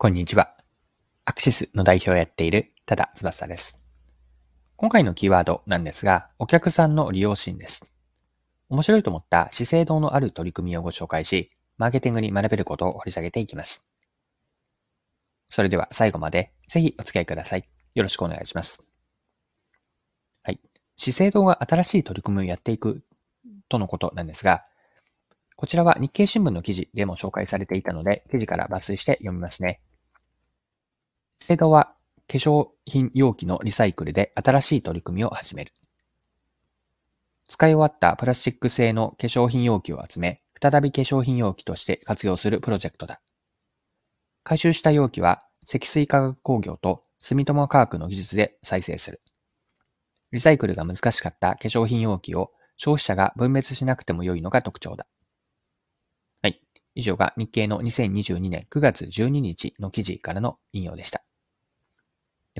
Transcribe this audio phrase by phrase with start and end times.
[0.00, 0.54] こんにちは。
[1.24, 3.80] アクシスの代表をやっている多田翼です。
[4.76, 7.92] 今回のキーワードなんですが、お客さんの利用シーンです。
[8.68, 13.82] 面白いと思った資生堂のある取り組みをご紹介し、マーケティングに学べることを掘り下げていきます。
[15.48, 17.68] それでは最後までぜひお付き合いください。
[17.96, 18.84] よろしくお願いします。
[20.44, 20.60] はい。
[20.94, 23.02] 資生堂が新しい取り組みをやっていく
[23.68, 24.64] とのことなんですが、
[25.56, 29.80] こちらは日経新聞の記事でも紹介されていたので、記事から抜粋して読みますね。
[31.40, 31.94] 資生堂は
[32.28, 35.72] 化粧品容器のリサイクルで新しい取り組みを始める。
[37.48, 43.20] 使い終わったプラスチック製の化粧品容器を集め、再び化粧品容器として活用するプロジェクトだ。
[44.44, 49.22] 回収した容器は積水化学工業と住友化学の技術で再生する。
[50.32, 55.06] リサイクルが難しかった化粧品容器を消費者が分別しなくても良いのが特徴だ。
[56.42, 56.60] はい。
[56.94, 61.24] 以上が日経の2022年9月12日の記事からの引用でした。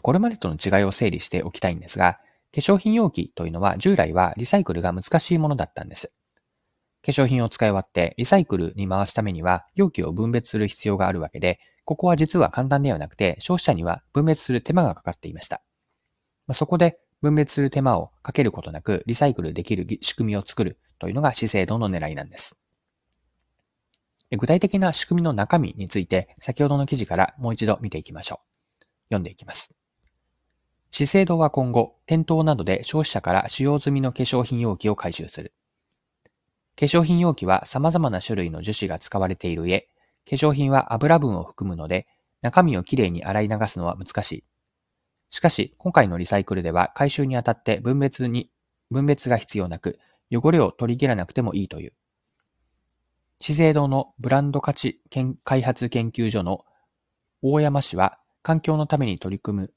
[0.00, 2.18] これまでとの違いを整理しておきたいんですが、
[2.54, 6.12] 化粧品容器というのは従来はリサイクルが難しいものだったんです。
[7.04, 15.62] 化粧品を使い終わってリサイクルに回すためには容器を分別する必要があるわけで、ここは実は簡単ではなくて、消費者には分別する手間がかかっていました。
[16.52, 22.56] そこで分別する手間をかけることなく、リサイクルできる仕組みを作るというのが資生堂の狙いなんです。
[24.36, 28.84] 具体的な仕組みの中身について、先ほどの記事からもう一度見ていきましょう。
[29.08, 29.77] 読んでいきます。
[30.90, 35.52] 資生堂は今後、店頭などで消費者から使用済みの化粧品容器を回収する。
[36.76, 39.88] 化粧品容器は様々な種類の樹脂が使われている上、
[40.28, 42.06] 化粧品は油分を含むので、
[42.40, 44.44] 中身をきれいに洗い流すのは難しい。
[45.28, 48.50] しかし、今回のリサイクルでは回収にあたって分別に、
[48.90, 49.98] 分別が必要なく、
[50.30, 51.92] 汚れを取り切らなくてもいいという。
[53.40, 55.00] 資生堂のブランド価値
[55.44, 56.64] 開発研究所の
[57.42, 59.72] 大山氏は、環境のために取り組む、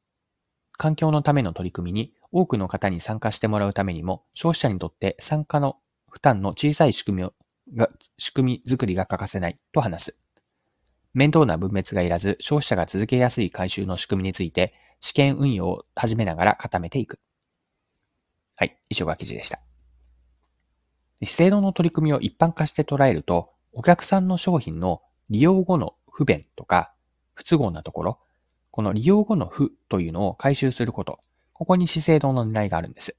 [0.81, 5.77] 環境のための取り組みに多くの方に参加してもらうためにも、消費者にとって参加の
[6.09, 7.33] 負担の小さい仕組みを
[7.75, 7.87] が
[8.17, 10.17] 仕組み作りが欠かせないと話す。
[11.13, 17.19] 面倒な分別がいらず、消費者が続けやすい回収の仕組みについて、試験運用を始めながら固めていく。
[18.55, 19.59] はい、以上が記事でした。
[21.21, 26.91] 資生堂の取り組みを一般化して捉えると、お客さんの商品の利用後の不便とか
[27.35, 28.19] 不都合なところ、
[28.71, 31.19] この利用後の不というのを回収すること、
[31.53, 33.15] ここに資生堂の狙いがあるんです。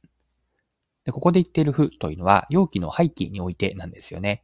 [1.05, 4.43] で、ここで言っている不というのは容器の廃棄においてなんですよね。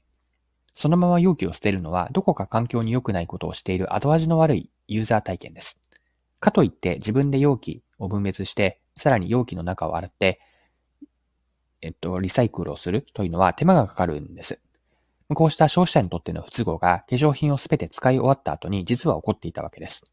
[0.73, 5.81] そのまま容器を捨てるのは、どこか環境に良くないことをしている後味の悪いユーザー体験です。
[6.41, 10.41] かといって自分で容器を分別して、さらに容器の中を洗って、
[11.81, 14.61] えっと、リサイクルをするというのは手間がかかるんです。
[15.35, 20.05] こうした消費者にとっての不都合が化粧品をすべて使い終わった後に実は起こっていたわけです。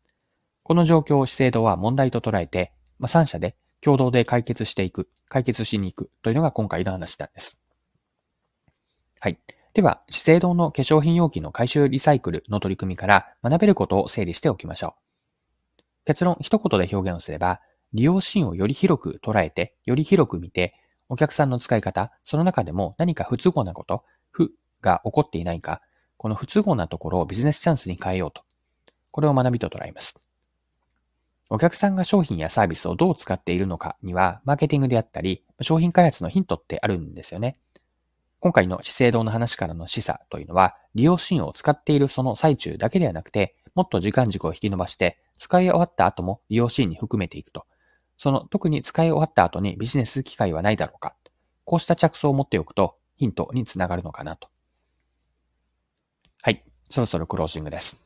[0.65, 7.59] この状況を資生堂は問題と捉えて、まあ、3社で共同で解決していく、解決しに行くというのが今回の話なんです。
[9.19, 9.37] はい。
[9.75, 14.95] では、資生堂の化粧品容器の回収リサイクルの取り組みから学べることを整理しておきましょ
[15.77, 15.83] う。
[16.05, 17.61] 結論、一言で表現をすれば、
[17.93, 20.73] 利用シーンをより広く捉えて、より広く見て、
[21.09, 24.51] お客さんの使い方、その中でも何か不都合なこと、不
[24.81, 25.83] が起こっていないか、
[26.17, 28.41] この不都合なところをビジネスチャンスに変えようと。
[29.11, 30.24] これを学びと捉えます。
[31.49, 37.59] お客さんが商品やサービスをどう使っているのかには、マーケティングであったり、商品開発のヒントってあるんですよね。
[38.39, 47.65] 今回の資生堂の話からの示唆というのは、利用シーンを使っているその最中だけではなくて、もっと時間軸を引き伸ばして、使い終わった後も利用シーンに含めていくと。
[48.17, 51.15] その特に使い終わった後にビジネス機会はないだろうか。
[51.63, 54.49] こうした着想を持っておくと、ヒントにつながるのかなと。
[56.41, 56.63] はい。
[56.89, 58.04] そろそろクロージングです。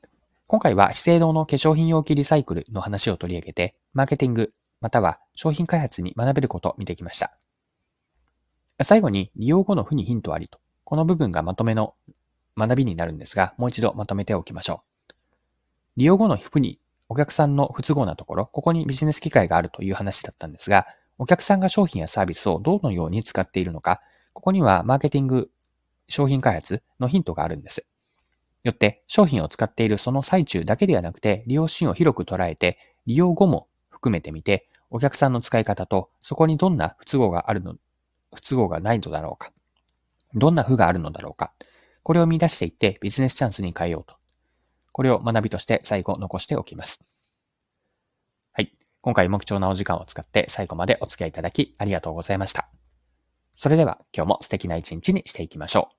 [0.50, 4.52] 今回は資生堂の化粧品容器リサイクルの話を取り上げて、マーケティング、
[4.82, 7.38] または商品開発に学べることを見てきました。
[8.82, 10.58] 最後に利用後の負にヒントありと。
[10.86, 11.94] この部分がまとめの
[12.58, 15.14] 学びになるんですが、もう一度まとめておきましょう。
[15.98, 16.80] 利用後の負に
[17.10, 20.88] お客さんの不都合なところ、ここにビジネス機会があるという話だったんですが、
[21.20, 24.02] お客さんが商品やサービスをどのように使っているのか、
[24.34, 25.52] ここにはマーケティング、
[26.08, 27.86] 商品開発のヒントがあるんです。
[28.64, 37.76] よって、商品を使っているその最中だけではなくて、利用シーンを広く捉えて、利用後も含めてみて、お客さんの使い方と、そこにどんな不都合があるの
[38.34, 39.52] 不都合がないのだろうか。
[40.34, 41.54] どんな負があるのだろうか。
[42.04, 44.16] これを見出していってビジネスチャンスに変えようと。
[44.92, 47.00] これを学びとして最後残しておきます。
[48.54, 48.74] はい。
[49.02, 52.70] 今回も貴重なお時間を使って最後までお付き合いいただきありがとうございました。
[53.58, 55.99] それでは今日も素敵な一日にしていきましょう。